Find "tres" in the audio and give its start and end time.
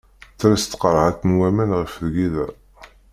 0.39-0.61